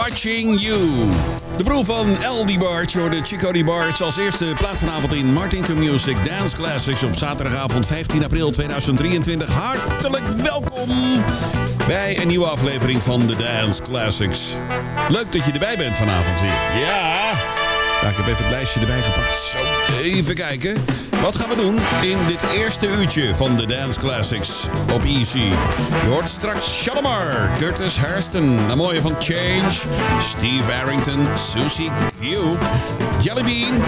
Watching 0.00 0.58
you. 0.58 0.78
De 1.56 1.64
broer 1.64 1.84
van 1.84 2.06
L.D. 2.08 2.58
Barge, 2.58 2.98
hoorde 2.98 3.20
Chico 3.22 3.50
D. 3.50 3.64
Barge 3.64 4.04
als 4.04 4.16
eerste 4.16 4.54
plaat 4.58 4.78
vanavond 4.78 5.14
in 5.14 5.32
Martin 5.32 5.62
to 5.62 5.74
Music 5.74 6.24
Dance 6.24 6.56
Classics 6.56 7.02
op 7.04 7.14
zaterdagavond 7.14 7.86
15 7.86 8.24
april 8.24 8.50
2023. 8.50 9.52
Hartelijk 9.52 10.24
welkom 10.26 10.88
bij 11.86 12.20
een 12.20 12.28
nieuwe 12.28 12.46
aflevering 12.46 13.02
van 13.02 13.26
de 13.26 13.36
Dance 13.36 13.82
Classics. 13.82 14.56
Leuk 15.08 15.32
dat 15.32 15.44
je 15.46 15.52
erbij 15.52 15.76
bent 15.76 15.96
vanavond 15.96 16.40
weer. 16.40 16.80
Ja, 16.80 17.49
heb 18.20 18.28
even 18.28 18.44
het 18.44 18.54
lijstje 18.54 18.80
erbij 18.80 19.02
gepakt. 19.02 19.38
Zo, 19.38 19.58
even 20.02 20.34
kijken. 20.34 20.76
Wat 21.22 21.36
gaan 21.36 21.48
we 21.48 21.56
doen 21.56 21.78
in 22.02 22.18
dit 22.26 22.40
eerste 22.54 22.86
uurtje 22.86 23.34
van 23.34 23.56
de 23.56 23.66
Dance 23.66 23.98
Classics 23.98 24.66
op 24.92 25.04
Easy? 25.04 25.52
Je 26.02 26.08
hoort 26.08 26.28
straks 26.28 26.82
Shalimar, 26.82 27.50
Curtis 27.58 27.96
Hairston, 27.96 28.70
een 28.70 28.76
mooie 28.76 29.00
van 29.00 29.14
Change, 29.18 29.70
Steve 30.20 30.72
Arrington, 30.72 31.26
Susie 31.34 31.90
Q, 32.20 32.24
Jellybean, 33.22 33.82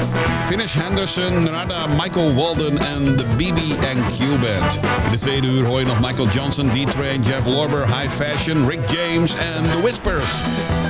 Finnish 0.47 0.75
Henderson, 0.75 1.49
Rada, 1.49 1.87
Michael 1.87 2.35
Walden 2.35 2.79
en 2.79 3.17
de 3.17 3.25
BB&Q 3.37 4.41
Band. 4.41 4.79
In 5.05 5.11
de 5.11 5.19
tweede 5.19 5.47
uur 5.47 5.67
hoor 5.67 5.81
je 5.81 5.87
nog 5.87 6.01
Michael 6.01 6.29
Johnson, 6.29 6.71
D-Train, 6.71 7.23
Jeff 7.23 7.47
Lorber, 7.47 7.99
High 7.99 8.11
Fashion, 8.11 8.69
Rick 8.69 8.91
James 8.91 9.35
en 9.35 9.63
The 9.63 9.81
Whispers. 9.83 10.31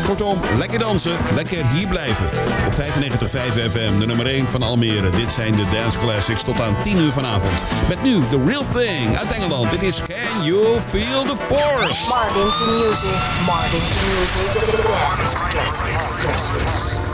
Kortom, 0.04 0.40
lekker 0.58 0.78
dansen, 0.78 1.16
lekker 1.34 1.66
hier 1.66 1.88
blijven. 1.88 2.26
Op 2.66 2.74
95.5 2.74 3.70
FM, 3.70 3.98
de 3.98 4.06
nummer 4.06 4.26
1 4.26 4.48
van 4.48 4.62
Almere. 4.62 5.10
Dit 5.10 5.32
zijn 5.32 5.56
de 5.56 5.64
Dance 5.68 5.98
Classics 5.98 6.42
tot 6.42 6.60
aan 6.60 6.76
10 6.82 6.98
uur 6.98 7.12
vanavond. 7.12 7.64
Met 7.88 8.02
nu 8.02 8.22
The 8.30 8.42
Real 8.46 8.64
Thing 8.72 9.16
uit 9.18 9.32
Engeland. 9.32 9.70
Dit 9.70 9.82
is 9.82 10.02
Can 10.02 10.44
You 10.44 10.80
Feel 10.80 11.24
the 11.24 11.36
Force? 11.36 12.08
Martin 12.08 12.50
to 12.58 12.64
music. 12.64 13.18
Martin 13.46 13.80
to 13.80 13.96
music. 14.18 14.42
Dance 14.82 15.44
classics. 15.48 16.20
classics. 16.20 17.11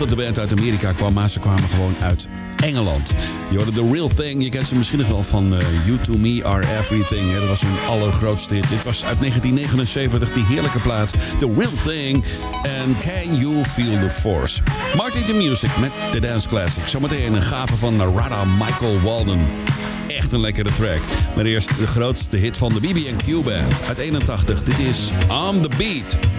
dat 0.00 0.18
de 0.18 0.24
band 0.24 0.38
uit 0.38 0.52
Amerika 0.52 0.92
kwam, 0.92 1.12
maar 1.12 1.30
ze 1.30 1.38
kwamen 1.38 1.68
gewoon 1.68 1.94
uit 2.00 2.28
Engeland. 2.56 3.14
Je 3.50 3.56
hoorde 3.56 3.72
The 3.72 3.88
Real 3.92 4.08
Thing. 4.08 4.42
Je 4.42 4.48
kent 4.48 4.66
ze 4.66 4.76
misschien 4.76 4.98
nog 4.98 5.08
wel 5.08 5.22
van 5.22 5.54
eh, 5.54 5.86
You 5.86 5.98
To 5.98 6.16
Me 6.16 6.44
Are 6.44 6.78
Everything. 6.78 7.34
Dat 7.34 7.48
was 7.48 7.62
hun 7.62 7.78
allergrootste 7.88 8.54
hit. 8.54 8.68
Dit 8.68 8.84
was 8.84 9.04
uit 9.04 9.20
1979, 9.20 10.32
die 10.32 10.44
heerlijke 10.44 10.80
plaat 10.80 11.38
The 11.38 11.52
Real 11.56 11.72
Thing. 11.84 12.24
En 12.62 12.96
Can 12.98 13.36
You 13.36 13.64
Feel 13.64 14.00
The 14.00 14.10
Force? 14.10 14.62
Martin 14.96 15.24
the 15.24 15.32
Music 15.32 15.70
met 15.80 15.90
The 16.12 16.20
Dance 16.20 16.48
Classic. 16.48 16.86
Zometeen 16.86 17.34
een 17.34 17.42
gave 17.42 17.76
van 17.76 17.96
Narada 17.96 18.44
Michael 18.44 19.00
Walden. 19.00 19.46
Echt 20.08 20.32
een 20.32 20.40
lekkere 20.40 20.72
track. 20.72 21.00
Maar 21.36 21.44
eerst 21.44 21.78
de 21.78 21.86
grootste 21.86 22.36
hit 22.36 22.56
van 22.56 22.72
de 22.72 22.80
BB&Q 22.80 23.44
Band 23.44 23.82
uit 23.88 23.98
81. 23.98 24.62
Dit 24.62 24.78
is 24.78 25.10
On 25.28 25.60
The 25.62 25.68
Beat. 25.76 26.29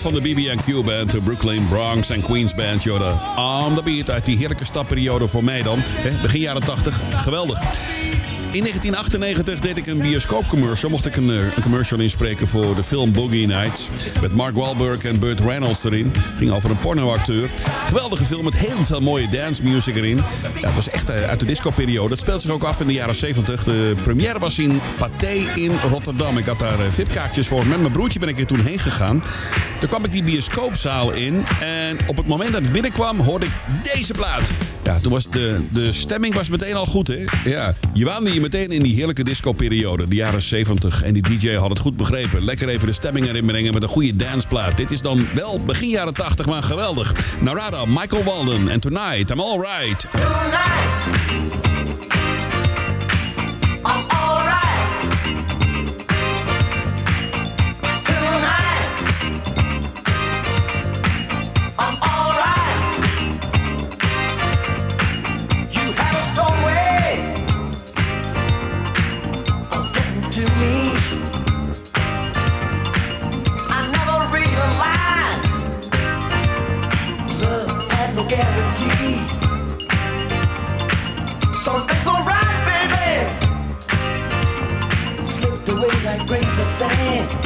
Van 0.00 0.12
de 0.12 0.20
BB&Q 0.20 0.84
Band, 0.84 1.10
de 1.10 1.20
Brooklyn 1.20 1.66
Bronx 1.68 2.10
en 2.10 2.20
Queens 2.20 2.54
Band, 2.54 2.82
Jordan. 2.82 3.20
On 3.36 3.74
the 3.74 3.82
Beat 3.82 4.10
uit 4.10 4.26
die 4.26 4.36
heerlijke 4.36 4.64
stapperiode 4.64 5.28
voor 5.28 5.44
mij 5.44 5.62
dan. 5.62 5.82
Begin 6.22 6.40
jaren 6.40 6.64
80, 6.64 7.00
geweldig. 7.16 7.60
In 8.52 8.62
1998 8.62 9.58
deed 9.58 9.76
ik 9.76 9.86
een 9.86 9.98
bioscoopcommercial. 9.98 10.90
Mocht 10.90 11.06
ik 11.06 11.16
een, 11.16 11.30
eh, 11.30 11.36
een 11.36 11.62
commercial 11.62 12.00
inspreken 12.00 12.48
voor 12.48 12.74
de 12.74 12.82
film 12.82 13.12
Boogie 13.12 13.46
Nights. 13.46 13.88
Met 14.20 14.34
Mark 14.34 14.54
Wahlberg 14.54 15.04
en 15.04 15.18
Burt 15.18 15.40
Reynolds 15.40 15.84
erin. 15.84 16.12
Ging 16.36 16.50
over 16.50 16.70
een 16.70 16.78
pornoacteur. 16.78 17.50
Geweldige 17.86 18.24
film 18.24 18.44
met 18.44 18.56
heel 18.56 18.84
veel 18.84 19.00
mooie 19.00 19.28
dance 19.28 19.62
music 19.62 19.96
erin. 19.96 20.16
Ja, 20.16 20.66
het 20.66 20.74
was 20.74 20.90
echt 20.90 21.08
eh, 21.08 21.22
uit 21.22 21.40
de 21.40 21.46
discoperiode. 21.46 22.10
Het 22.10 22.18
speelt 22.18 22.42
zich 22.42 22.50
ook 22.50 22.64
af 22.64 22.80
in 22.80 22.86
de 22.86 22.92
jaren 22.92 23.14
70. 23.14 23.64
De 23.64 23.94
première 24.02 24.38
was 24.38 24.58
in 24.58 24.80
Pathé 25.00 25.50
in 25.54 25.72
Rotterdam. 25.88 26.38
Ik 26.38 26.46
had 26.46 26.58
daar 26.58 26.80
eh, 26.80 26.90
VIP-kaartjes 26.90 27.46
voor. 27.46 27.66
Met 27.66 27.80
mijn 27.80 27.92
broertje 27.92 28.18
ben 28.18 28.28
ik 28.28 28.38
er 28.38 28.46
toen 28.46 28.60
heen 28.60 28.78
gegaan. 28.78 29.22
Toen 29.78 29.88
kwam 29.88 30.04
ik 30.04 30.12
die 30.12 30.22
bioscoopzaal 30.22 31.12
in. 31.12 31.44
En 31.60 31.98
op 32.06 32.16
het 32.16 32.26
moment 32.26 32.52
dat 32.52 32.62
ik 32.62 32.72
binnenkwam 32.72 33.20
hoorde 33.20 33.46
ik 33.46 33.52
deze 33.94 34.12
plaat. 34.12 34.52
Ja, 34.82 34.98
toen 34.98 35.12
was 35.12 35.30
de, 35.30 35.60
de 35.72 35.92
stemming 35.92 36.34
was 36.34 36.48
meteen 36.48 36.74
al 36.74 36.86
goed, 36.86 37.08
hè? 37.08 37.24
Ja, 37.44 37.74
je 37.92 38.04
waande 38.04 38.32
je 38.32 38.40
meteen 38.40 38.70
in 38.70 38.82
die 38.82 38.94
heerlijke 38.94 39.24
disco-periode, 39.24 40.08
de 40.08 40.16
jaren 40.16 40.42
70. 40.42 41.02
En 41.02 41.12
die 41.12 41.22
DJ 41.22 41.54
had 41.54 41.68
het 41.68 41.78
goed 41.78 41.96
begrepen. 41.96 42.44
Lekker 42.44 42.68
even 42.68 42.86
de 42.86 42.92
stemming 42.92 43.26
erin 43.26 43.46
brengen 43.46 43.72
met 43.74 43.82
een 43.82 43.88
goede 43.88 44.16
danceplaat. 44.16 44.76
Dit 44.76 44.90
is 44.90 45.00
dan 45.00 45.26
wel 45.34 45.60
begin 45.60 45.88
jaren 45.88 46.14
80, 46.14 46.46
maar 46.46 46.62
geweldig. 46.62 47.14
Narada, 47.40 47.84
Michael 47.84 48.24
Walden 48.24 48.68
en 48.68 48.80
Tonight, 48.80 49.30
I'm 49.30 49.40
Alright. 49.40 50.08
I'm 50.14 51.09
like 86.10 86.26
grains 86.26 86.58
of 86.58 86.68
sand. 86.70 87.39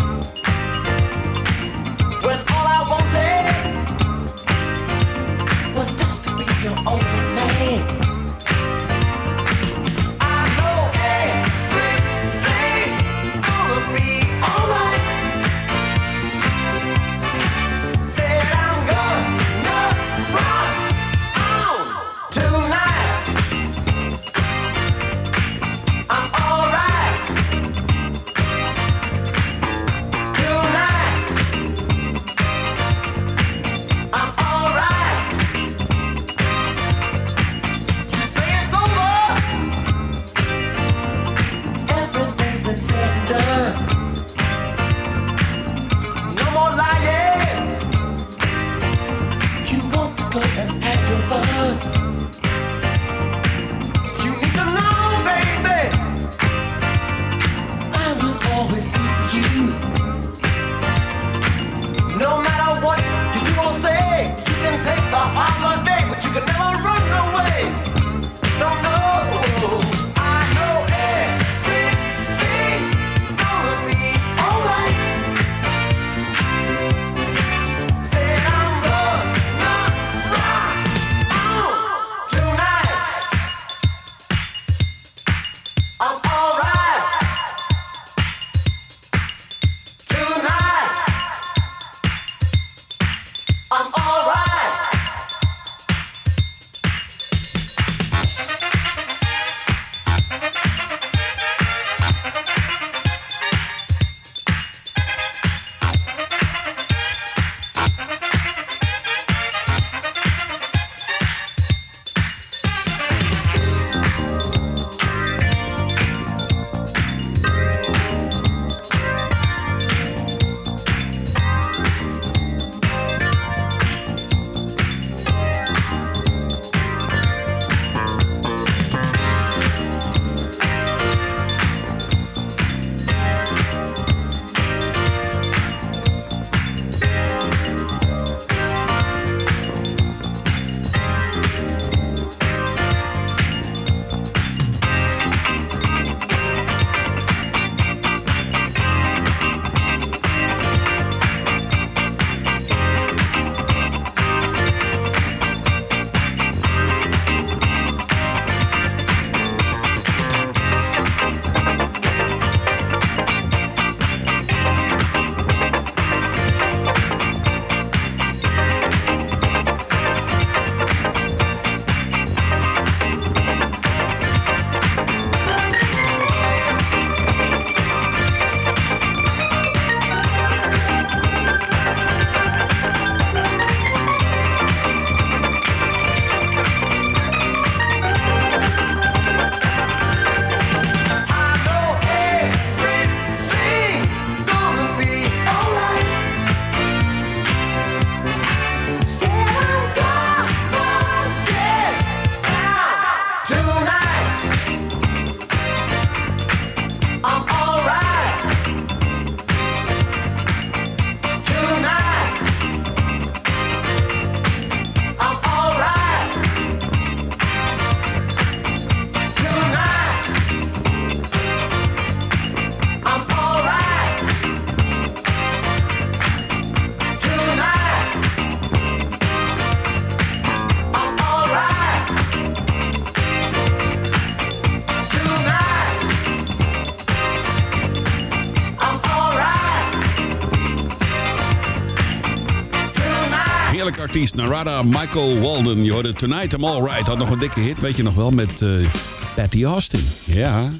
Artiest 244.14 244.34
Narada, 244.34 244.82
Michael 244.82 245.40
Walden. 245.40 245.84
Je 245.84 245.92
hoorde 245.92 246.12
Tonight 246.12 246.52
I'm 246.52 246.64
Alright. 246.64 247.06
Had 247.06 247.18
nog 247.18 247.30
een 247.30 247.38
dikke 247.38 247.60
hit, 247.60 247.80
weet 247.80 247.96
je 247.96 248.02
nog 248.02 248.14
wel, 248.14 248.30
met 248.30 248.60
uh, 248.60 248.88
Patty 249.34 249.64
Austin. 249.64 250.00
Ja. 250.24 250.70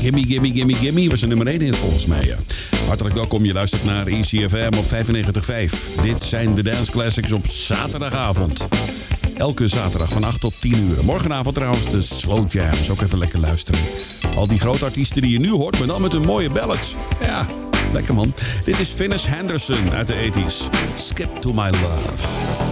Gimme, 0.00 0.24
gimme, 0.24 0.52
gimme, 0.52 0.74
gimme 0.74 1.08
was 1.08 1.22
een 1.22 1.28
nummer 1.28 1.46
1 1.46 1.60
hit 1.60 1.76
volgens 1.76 2.06
mij. 2.06 2.36
Hartelijk 2.86 3.14
welkom, 3.14 3.44
je 3.44 3.52
luistert 3.52 3.84
naar 3.84 4.06
ECFM 4.06 4.70
op 4.76 4.84
95.5. 4.84 6.02
Dit 6.02 6.24
zijn 6.24 6.54
de 6.54 6.62
Dance 6.62 6.90
Classics 6.90 7.32
op 7.32 7.46
zaterdagavond. 7.46 8.68
Elke 9.36 9.68
zaterdag 9.68 10.12
van 10.12 10.24
8 10.24 10.40
tot 10.40 10.54
10 10.58 10.76
uur. 10.88 11.04
Morgenavond 11.04 11.54
trouwens 11.54 11.90
de 11.90 12.00
Slow 12.00 12.52
Jams. 12.52 12.90
Ook 12.90 13.02
even 13.02 13.18
lekker 13.18 13.40
luisteren. 13.40 13.80
Al 14.36 14.46
die 14.46 14.58
grote 14.58 14.84
artiesten 14.84 15.22
die 15.22 15.30
je 15.30 15.38
nu 15.38 15.50
hoort, 15.50 15.78
maar 15.78 15.88
dan 15.88 16.02
met 16.02 16.14
een 16.14 16.24
mooie 16.24 16.50
ballads. 16.50 16.94
Ja, 17.20 17.46
Lekker 17.92 18.14
man. 18.14 18.34
Dit 18.64 18.78
is 18.78 18.88
Finnish 18.88 19.26
Henderson 19.26 19.92
uit 19.92 20.06
de 20.06 20.30
80s. 20.30 20.70
Skip 20.94 21.36
to 21.40 21.52
my 21.52 21.70
love. 21.70 22.71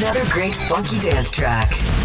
Another 0.00 0.24
great 0.26 0.54
funky 0.54 1.00
dance 1.00 1.32
track. 1.32 1.97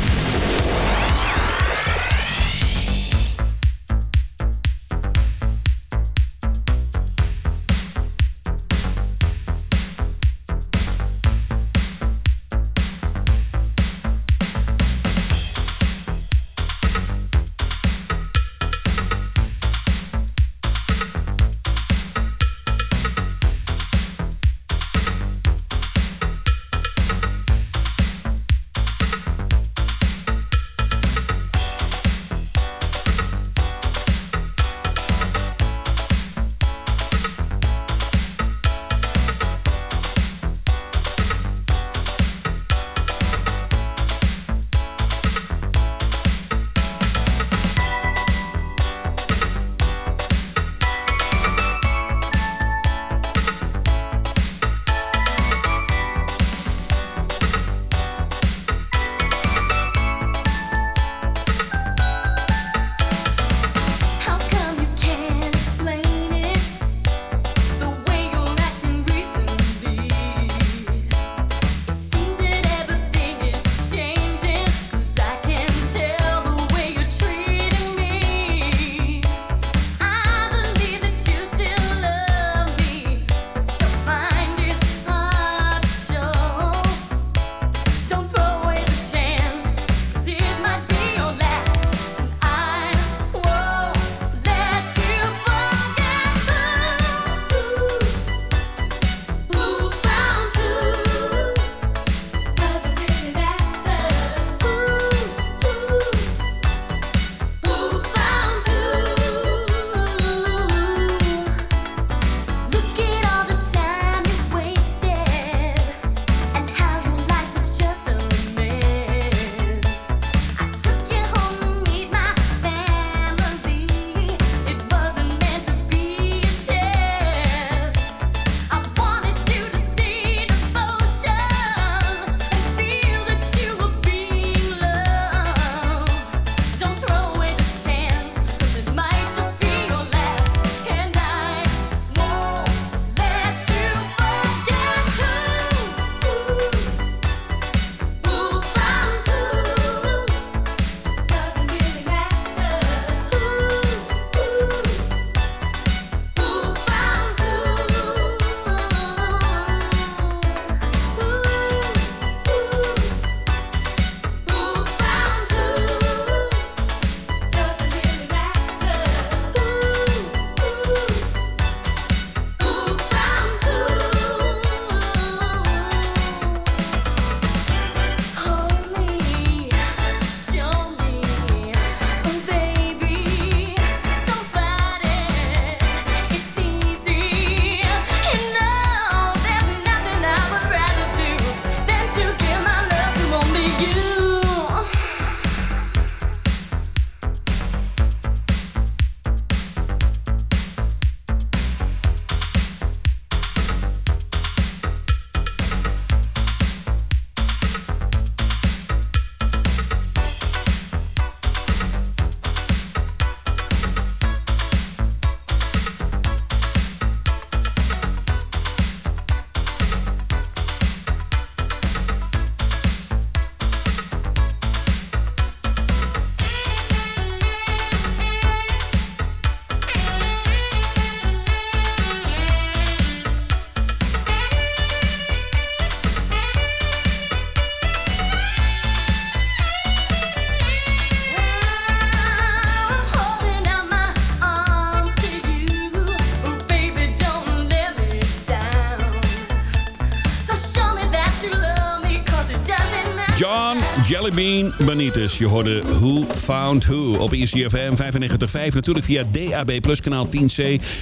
Jellybean 254.23 254.73
Benitez. 254.85 255.37
Je 255.37 255.45
hoorde 255.45 255.81
Who 255.81 256.23
Found 256.33 256.85
Who 256.85 257.17
op 257.17 257.33
E 257.33 257.41
ECFM 257.41 257.93
95.5. 257.95 258.73
Natuurlijk 258.73 259.05
via 259.05 259.23
DAB 259.31 259.81
Plus 259.81 260.01
kanaal 260.01 260.25
10C. 260.25 260.55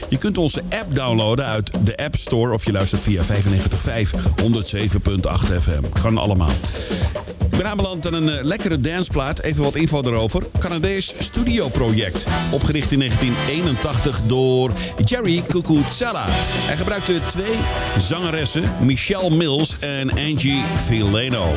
Je 0.10 0.17
kunt 0.19 0.38
onze 0.38 0.62
app 0.69 0.95
downloaden 0.95 1.45
uit 1.45 1.71
de 1.86 1.97
App 1.97 2.15
Store. 2.15 2.53
Of 2.53 2.65
je 2.65 2.71
luistert 2.71 3.03
via 3.03 3.23
95.5 3.23 3.29
107.8 4.41 5.60
FM. 5.60 6.01
Kan 6.01 6.17
allemaal. 6.17 6.51
Ben 7.62 7.69
aanbeland 7.69 8.08
aan 8.08 8.13
een 8.13 8.30
eh, 8.30 8.43
lekkere 8.43 8.80
danceplaat. 8.80 9.39
Even 9.39 9.63
wat 9.63 9.76
info 9.76 10.02
erover. 10.02 10.43
Canadees 10.60 11.13
studioproject. 11.17 12.28
Opgericht 12.52 12.91
in 12.91 13.00
1981 13.00 14.21
door 14.21 14.71
Jerry 15.06 15.41
Cucuzzella. 15.47 16.26
Hij 16.28 16.78
gebruikte 16.78 17.19
twee 17.28 17.56
zangeressen, 17.97 18.63
Michelle 18.80 19.30
Mills 19.30 19.76
en 19.80 20.12
Angie 20.12 20.63
Fileno. 20.86 21.54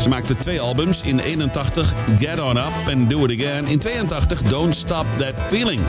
Ze 0.00 0.08
maakten 0.08 0.38
twee 0.38 0.60
albums. 0.60 1.02
In 1.02 1.18
81 1.18 1.94
Get 2.18 2.40
On 2.40 2.56
Up 2.56 2.88
and 2.88 3.10
Do 3.10 3.24
It 3.24 3.40
Again. 3.40 3.66
In 3.66 3.78
82 3.78 4.42
Don't 4.42 4.74
Stop 4.74 5.06
That 5.18 5.34
Feeling. 5.48 5.80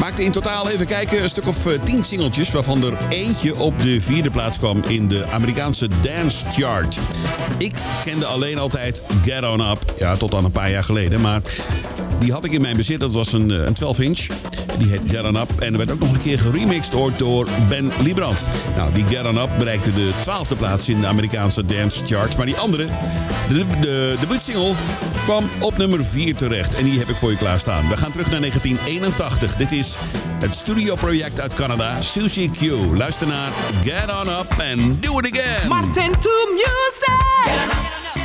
Maakte 0.00 0.24
in 0.24 0.32
totaal, 0.32 0.68
even 0.68 0.86
kijken, 0.86 1.22
een 1.22 1.28
stuk 1.28 1.46
of 1.46 1.66
eh, 1.66 1.82
tien 1.82 2.04
singeltjes... 2.04 2.50
waarvan 2.50 2.84
er 2.84 2.92
eentje 3.08 3.56
op 3.56 3.82
de 3.82 4.00
vierde 4.00 4.30
plaats 4.30 4.58
kwam 4.58 4.82
in 4.86 5.08
de 5.08 5.26
Amerikaanse 5.30 5.88
Dance 6.00 6.44
Chart. 6.50 6.98
Ik 7.58 7.76
kende 8.04 8.26
alleen 8.26 8.58
altijd 8.58 9.02
Get 9.22 9.42
On 9.48 9.60
Up, 9.60 9.94
ja, 9.98 10.16
tot 10.16 10.34
aan 10.34 10.44
een 10.44 10.52
paar 10.52 10.70
jaar 10.70 10.84
geleden. 10.84 11.20
Maar 11.20 11.42
die 12.24 12.32
had 12.32 12.44
ik 12.44 12.52
in 12.52 12.60
mijn 12.60 12.76
bezit, 12.76 13.00
dat 13.00 13.12
was 13.12 13.32
een, 13.32 13.50
eh, 13.50 13.64
een 13.64 13.74
12-inch. 13.74 14.26
Die 14.78 14.88
heet 14.88 15.04
Get 15.06 15.22
On 15.22 15.36
Up 15.36 15.60
en 15.60 15.72
er 15.72 15.78
werd 15.78 15.92
ook 15.92 15.98
nog 15.98 16.12
een 16.12 16.20
keer 16.20 16.38
geremixed 16.38 16.92
door 17.16 17.48
Ben 17.68 17.92
Librand. 18.00 18.44
Nou, 18.76 18.92
die 18.92 19.06
Get 19.06 19.26
On 19.26 19.36
Up 19.36 19.50
bereikte 19.58 19.92
de 19.92 20.10
twaalfde 20.22 20.56
plaats 20.56 20.88
in 20.88 21.00
de 21.00 21.06
Amerikaanse 21.06 21.64
Dance 21.64 22.06
Chart. 22.06 22.36
Maar 22.36 22.46
die 22.46 22.56
andere, 22.56 22.88
de, 23.48 23.64
de 23.80 24.16
debuutsingle, 24.20 24.72
kwam 25.24 25.50
op 25.60 25.76
nummer 25.76 26.04
4 26.04 26.34
terecht. 26.34 26.74
En 26.74 26.84
die 26.84 26.98
heb 26.98 27.08
ik 27.08 27.16
voor 27.16 27.30
je 27.30 27.36
klaarstaan. 27.36 27.88
We 27.88 27.96
gaan 27.96 28.10
terug 28.10 28.30
naar 28.30 28.40
1981. 28.40 29.56
Dit 29.56 29.72
is 29.72 29.96
het 30.40 30.54
studioproject 30.54 31.40
uit 31.40 31.54
Canada, 31.54 32.00
Sushi 32.00 32.50
Q. 32.50 32.60
Luister 32.94 33.26
naar 33.26 33.52
Get 33.82 34.20
On 34.20 34.28
Up 34.28 34.54
and 34.72 35.02
Do 35.02 35.18
It 35.18 35.34
Again. 35.34 35.68
Martin 35.68 36.10
to 36.10 36.30
music. 36.50 38.23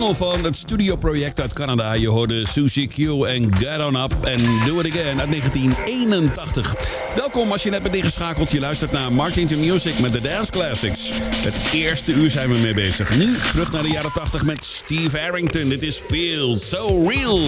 Single 0.00 0.26
van 0.26 0.44
het 0.44 0.56
studioproject 0.56 1.40
uit 1.40 1.52
Canada. 1.52 1.92
Je 1.92 2.08
hoorde 2.08 2.46
Susie 2.48 2.88
Q 2.88 3.24
en 3.24 3.56
Get 3.56 3.84
On 3.86 3.96
Up 3.96 4.12
and 4.12 4.66
Do 4.66 4.80
It 4.80 4.92
Again 4.92 5.20
uit 5.20 5.30
1981. 5.30 6.74
Welkom 7.14 7.52
als 7.52 7.62
je 7.62 7.70
net 7.70 7.82
bent 7.82 7.94
ingeschakeld. 7.94 8.50
Je 8.50 8.60
luistert 8.60 8.92
naar 8.92 9.12
Martin 9.12 9.46
to 9.46 9.56
Music 9.56 10.00
met 10.00 10.12
de 10.12 10.20
Dance 10.20 10.50
Classics. 10.50 11.10
Het 11.14 11.58
eerste 11.72 12.12
uur 12.12 12.30
zijn 12.30 12.48
we 12.48 12.58
mee 12.58 12.74
bezig. 12.74 13.14
Nu 13.14 13.38
terug 13.50 13.72
naar 13.72 13.82
de 13.82 13.90
jaren 13.90 14.12
80 14.12 14.44
met 14.44 14.64
Steve 14.64 15.18
Harrington. 15.18 15.68
Dit 15.68 15.82
is 15.82 15.96
Feel 15.96 16.56
So 16.56 17.08
Real. 17.08 17.40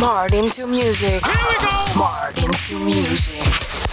Martin 0.00 0.50
to 0.50 0.66
music. 0.66 1.24
Here 1.24 1.46
we 1.48 1.56
go. 1.58 1.98
Martin 1.98 2.50
to 2.50 2.78
music. 2.78 3.87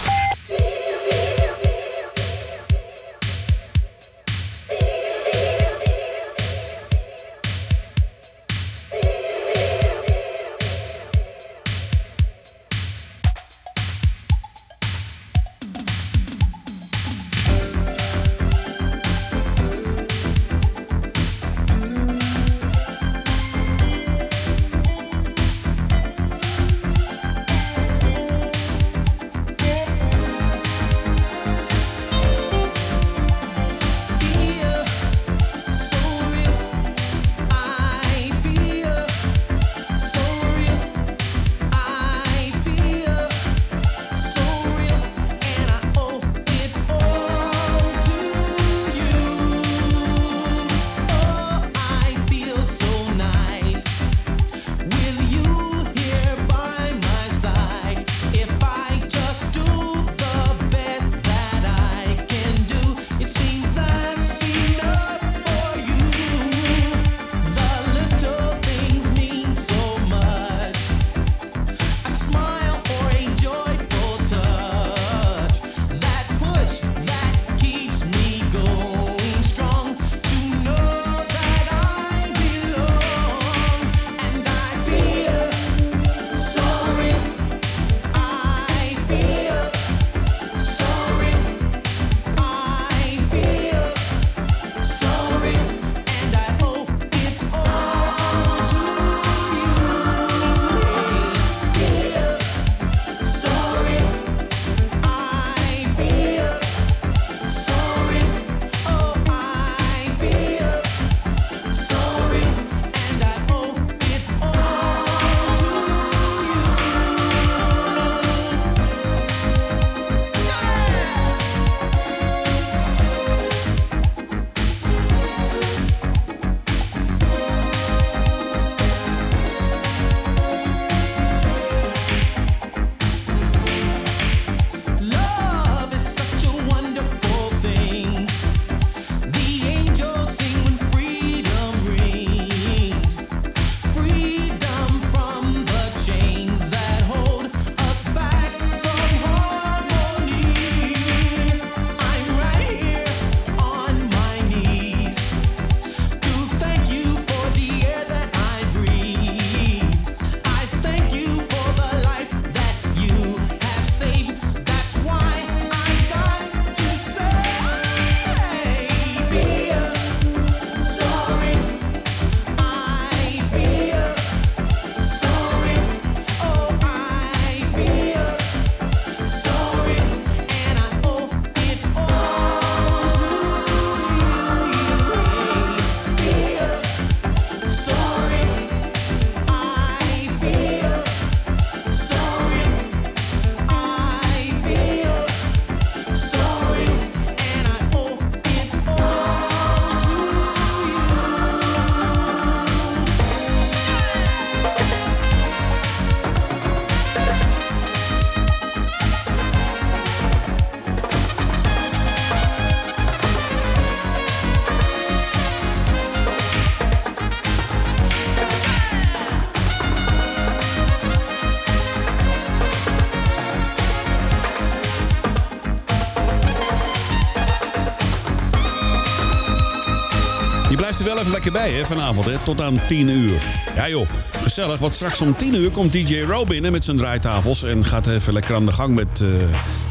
Er 231.26 231.32
lekker 231.32 231.52
bij, 231.52 231.86
vanavond, 231.86 232.26
hè, 232.26 232.38
tot 232.42 232.60
aan 232.60 232.80
10 232.88 233.08
uur. 233.08 233.42
Ja 233.76 233.88
joh, 233.88 234.08
gezellig, 234.42 234.78
want 234.78 234.94
straks 234.94 235.20
om 235.20 235.36
10 235.36 235.54
uur 235.54 235.70
komt 235.70 235.92
DJ 235.92 236.20
Ro 236.20 236.44
binnen 236.44 236.72
met 236.72 236.84
zijn 236.84 236.96
draaitafels... 236.96 237.62
en 237.62 237.84
gaat 237.84 238.06
even 238.06 238.32
lekker 238.32 238.54
aan 238.54 238.66
de 238.66 238.72
gang 238.72 238.94
met 238.94 239.20
eh 239.20 239.28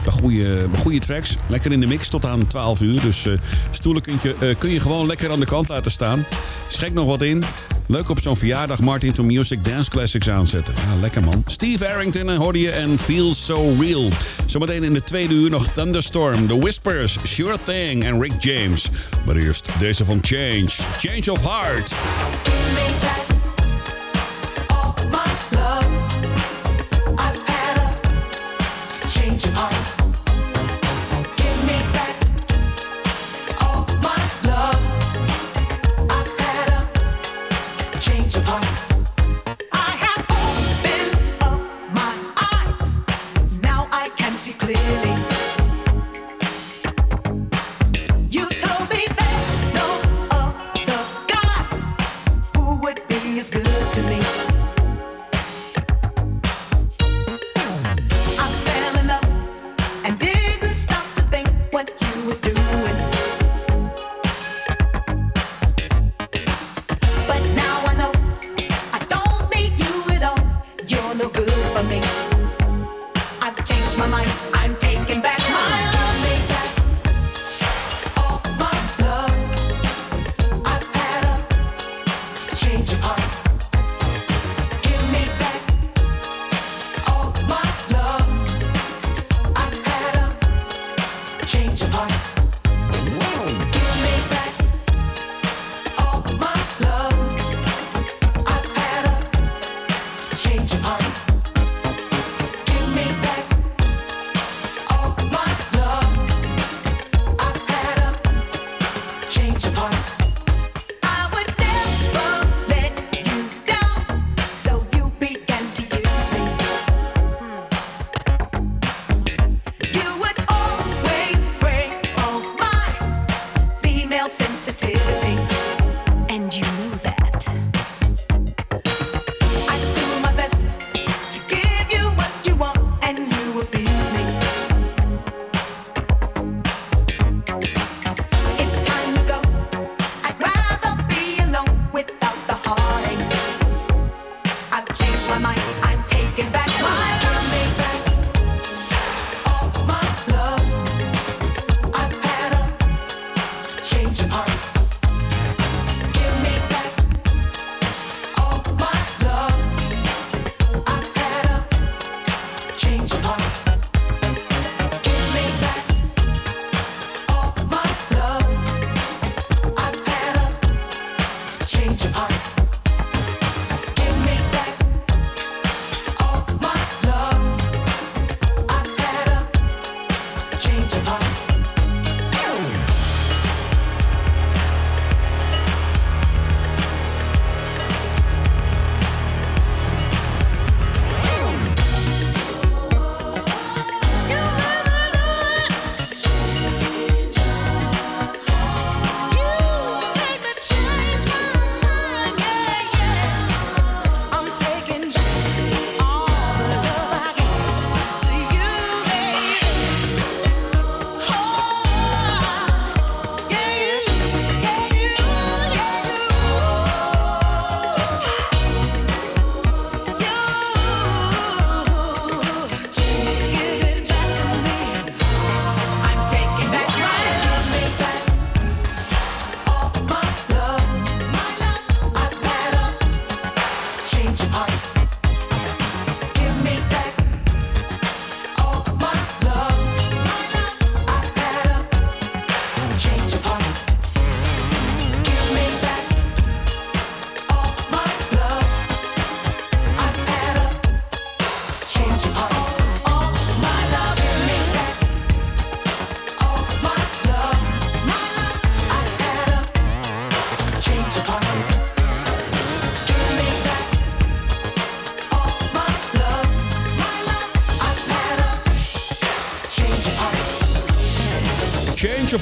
bij 0.05 0.13
goede, 0.13 0.67
goede 0.81 0.99
tracks. 0.99 1.35
Lekker 1.47 1.71
in 1.71 1.79
de 1.79 1.87
mix 1.87 2.09
tot 2.09 2.25
aan 2.25 2.47
12 2.47 2.81
uur. 2.81 3.01
Dus 3.01 3.25
eh, 3.25 3.33
stoelen 3.69 4.01
kun 4.01 4.19
je, 4.21 4.35
eh, 4.39 4.55
kun 4.57 4.69
je 4.69 4.79
gewoon 4.79 5.07
lekker 5.07 5.31
aan 5.31 5.39
de 5.39 5.45
kant 5.45 5.67
laten 5.67 5.91
staan. 5.91 6.25
Schenk 6.67 6.93
nog 6.93 7.07
wat 7.07 7.21
in. 7.21 7.43
Leuk 7.87 8.09
op 8.09 8.19
zo'n 8.21 8.37
verjaardag 8.37 8.81
Martin 8.81 9.13
to 9.13 9.23
Music 9.23 9.65
Dance 9.65 9.89
Classics 9.89 10.29
aanzetten. 10.29 10.73
Ja, 10.75 10.95
lekker 10.95 11.23
man. 11.23 11.43
Steve 11.45 11.85
Harrington 11.85 12.29
eh, 12.29 12.37
hoorde 12.37 12.59
je 12.59 12.71
en 12.71 12.97
Feel 12.97 13.33
So 13.33 13.75
Real. 13.79 14.09
Zometeen 14.45 14.83
in 14.83 14.93
de 14.93 15.03
tweede 15.03 15.33
uur 15.33 15.49
nog 15.49 15.67
Thunderstorm, 15.67 16.47
The 16.47 16.59
Whispers, 16.59 17.17
Sure 17.23 17.57
Thing 17.63 18.03
en 18.03 18.21
Rick 18.21 18.33
James. 18.39 18.89
Maar 19.25 19.35
eerst 19.35 19.79
deze 19.79 20.05
van 20.05 20.19
Change. 20.21 20.69
Change 20.97 21.31
of 21.31 21.43
Heart. 21.43 21.95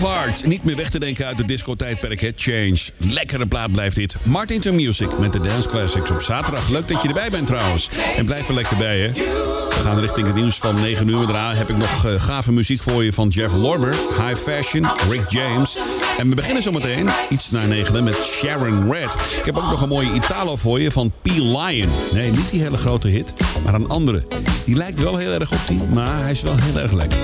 Heart. 0.04 0.46
Niet 0.46 0.64
meer 0.64 0.76
weg 0.76 0.90
te 0.90 1.00
denken 1.00 1.26
uit 1.26 1.38
de 1.38 1.46
discotijdperk, 1.46 2.22
het 2.22 2.42
Change. 2.42 2.80
Lekkere 2.98 3.48
plaat 3.48 3.72
blijft 3.72 3.96
dit. 3.96 4.16
Martin 4.24 4.62
to 4.62 4.74
Music 4.74 5.20
met 5.20 5.34
de 5.34 5.40
Dance 5.40 5.68
Classics 5.68 6.12
op 6.12 6.22
zaterdag. 6.22 6.70
Leuk 6.70 6.88
dat 6.88 7.02
je 7.02 7.08
erbij 7.08 7.30
bent 7.30 7.48
trouwens. 7.48 7.90
En 8.18 8.26
blijf 8.26 8.48
er 8.48 8.54
lekker 8.54 8.78
bij, 8.78 9.00
hè. 9.00 9.12
We 9.12 9.80
gaan 9.84 10.00
richting 10.00 10.28
het 10.28 10.36
nieuws 10.36 10.58
van 10.58 10.82
9 10.82 11.08
uur. 11.08 11.18
Maar 11.18 11.26
daarna 11.26 11.54
heb 11.54 11.70
ik 11.70 11.78
nog 11.78 12.06
eh, 12.06 12.22
gave 12.22 12.52
muziek 12.52 12.82
voor 12.82 13.04
je 13.04 13.14
van 13.14 13.28
Jeff 13.28 13.56
Lorber, 13.56 13.96
High 14.26 14.36
Fashion, 14.42 14.88
Rick 15.10 15.30
James. 15.30 15.78
En 16.18 16.30
we 16.30 16.36
beginnen 16.36 16.64
zometeen, 16.64 17.10
iets 17.30 17.52
na 17.52 17.66
9 17.66 18.04
met 18.04 18.16
Sharon 18.16 18.92
Red. 18.92 19.14
Ik 19.40 19.46
heb 19.46 19.58
ook 19.58 19.70
nog 19.70 19.82
een 19.82 19.90
mooie 19.90 20.14
Italo 20.14 20.56
voor 20.56 20.80
je 20.80 20.92
van 20.92 21.14
P. 21.22 21.28
Lion. 21.28 21.90
Nee, 22.14 22.32
niet 22.32 22.50
die 22.50 22.62
hele 22.62 22.78
grote 22.78 23.08
hit, 23.08 23.34
maar 23.64 23.74
een 23.74 23.88
andere. 23.88 24.24
Die 24.66 24.76
lijkt 24.76 25.00
wel 25.00 25.18
heel 25.18 25.32
erg 25.32 25.52
op 25.52 25.68
die, 25.68 25.82
maar 25.94 26.22
hij 26.22 26.32
is 26.32 26.42
wel 26.42 26.56
heel 26.62 26.80
erg 26.80 26.92
lekker. 26.92 27.18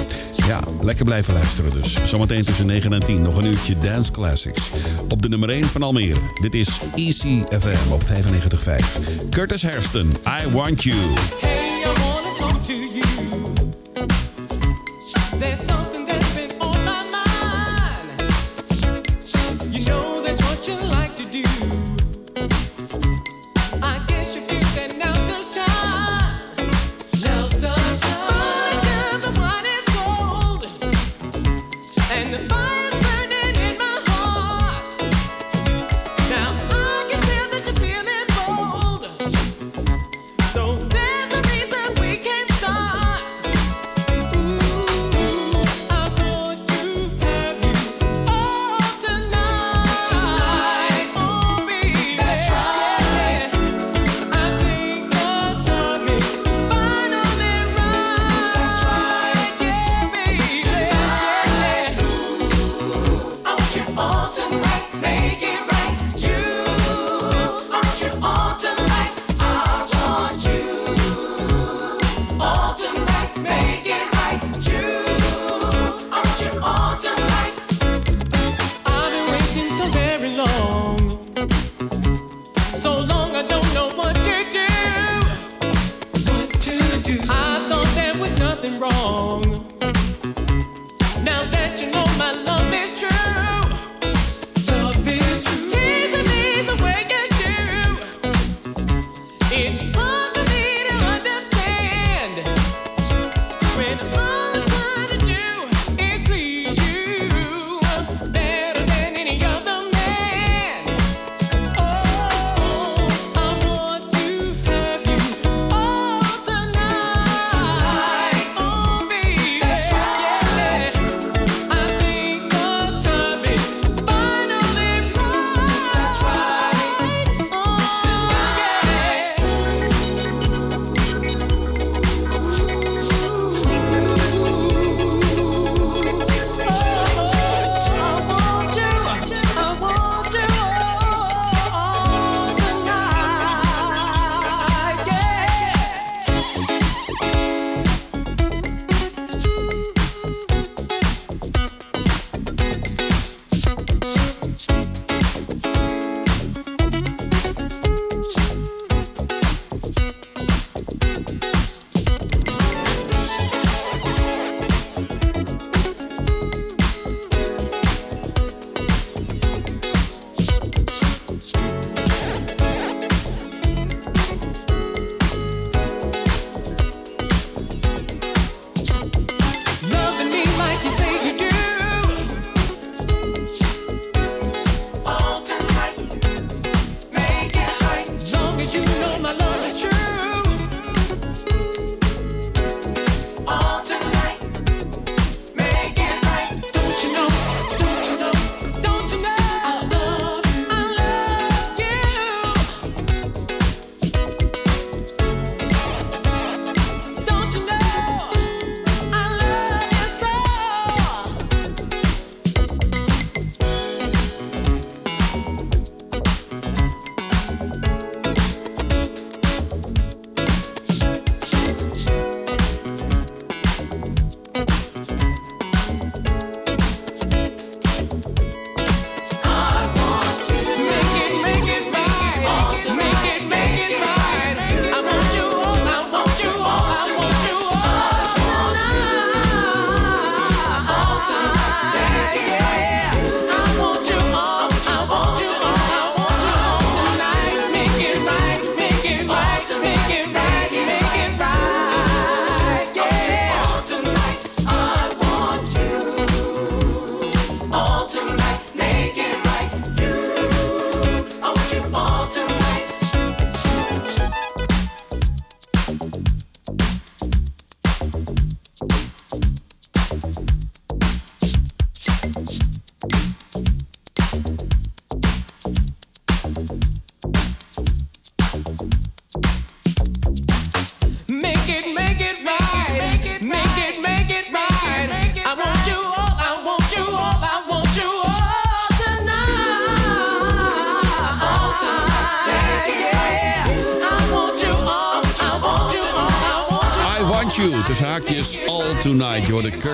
Ja, 0.47 0.59
lekker 0.81 1.05
blijven 1.05 1.33
luisteren 1.33 1.71
dus. 1.81 1.97
Zometeen 2.03 2.43
tussen 2.43 2.65
9 2.65 2.93
en 2.93 3.03
10 3.03 3.21
nog 3.21 3.37
een 3.37 3.45
uurtje 3.45 3.77
Dance 3.77 4.11
Classics. 4.11 4.69
Op 5.09 5.21
de 5.21 5.29
nummer 5.29 5.49
1 5.49 5.69
van 5.69 5.83
Almere. 5.83 6.19
Dit 6.41 6.55
is 6.55 6.79
Easy 6.95 7.43
FM 7.59 7.91
op 7.91 8.03
95.5. 8.03 8.99
Curtis 9.29 9.63
Hairston, 9.63 10.17
I 10.43 10.49
Want 10.51 10.83
You. 10.83 10.97
Hey, 11.39 11.81
I 11.81 11.99
wanna 11.99 12.35
talk 12.37 12.63
to 12.63 12.73
you. 12.73 13.03
There's 15.39 15.65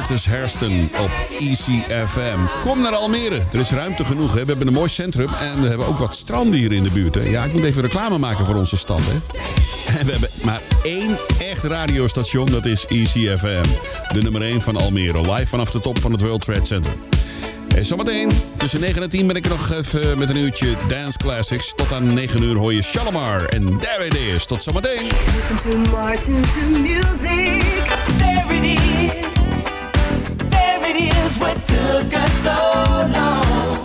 Curtis 0.07 0.25
Hersten 0.25 0.91
op 0.99 1.11
ECFM. 1.39 2.39
Kom 2.61 2.81
naar 2.81 2.95
Almere. 2.95 3.41
Er 3.51 3.59
is 3.59 3.71
ruimte 3.71 4.05
genoeg. 4.05 4.33
Hè? 4.33 4.39
We 4.39 4.45
hebben 4.47 4.67
een 4.67 4.73
mooi 4.73 4.89
centrum 4.89 5.29
en 5.33 5.61
we 5.61 5.67
hebben 5.67 5.87
ook 5.87 5.97
wat 5.97 6.15
stranden 6.15 6.59
hier 6.59 6.71
in 6.71 6.83
de 6.83 6.89
buurt. 6.89 7.15
Hè? 7.15 7.21
Ja, 7.21 7.43
ik 7.43 7.53
moet 7.53 7.63
even 7.63 7.81
reclame 7.81 8.17
maken 8.17 8.45
voor 8.45 8.55
onze 8.55 8.77
stad. 8.77 8.99
Hè? 8.99 9.13
En 9.99 10.05
we 10.05 10.11
hebben 10.11 10.29
maar 10.43 10.61
één 10.83 11.19
echt 11.51 11.63
radiostation. 11.63 12.45
Dat 12.45 12.65
is 12.65 12.85
ECFM. 12.87 13.63
De 14.13 14.21
nummer 14.21 14.41
1 14.41 14.61
van 14.61 14.77
Almere. 14.77 15.33
Live 15.33 15.45
vanaf 15.45 15.71
de 15.71 15.79
top 15.79 15.99
van 15.99 16.11
het 16.11 16.21
World 16.21 16.41
Trade 16.41 16.65
Center. 16.65 16.93
En 17.75 17.85
zometeen 17.85 18.31
tussen 18.57 18.79
9 18.79 19.01
en 19.01 19.09
10 19.09 19.27
ben 19.27 19.35
ik 19.35 19.49
nog 19.49 19.71
even 19.71 20.17
met 20.17 20.29
een 20.29 20.37
uurtje 20.37 20.75
Dance 20.87 21.17
Classics. 21.17 21.73
Tot 21.75 21.93
aan 21.93 22.13
9 22.13 22.43
uur 22.43 22.55
hoor 22.55 22.73
je 22.73 22.81
Shalimar. 22.81 23.45
En 23.45 23.79
there 23.79 24.05
it 24.05 24.15
is. 24.15 24.45
Tot 24.45 24.63
zometeen. 24.63 25.11
Listen 25.35 25.57
to 25.57 25.91
Martin 25.91 26.41
to 26.41 26.79
music. 26.79 27.63
There 28.17 28.55
it 28.55 28.79
is. 28.79 28.94
is 31.25 31.39
what 31.39 31.55
took 31.65 32.13
us 32.13 32.33
so 32.33 32.51
long. 33.13 33.84